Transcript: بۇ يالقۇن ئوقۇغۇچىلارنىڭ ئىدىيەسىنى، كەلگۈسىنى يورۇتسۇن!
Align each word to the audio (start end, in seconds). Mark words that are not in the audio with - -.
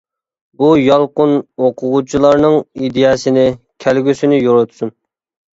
بۇ 0.61 0.69
يالقۇن 0.83 1.33
ئوقۇغۇچىلارنىڭ 1.67 2.57
ئىدىيەسىنى، 2.87 3.47
كەلگۈسىنى 3.87 4.41
يورۇتسۇن! 4.49 4.97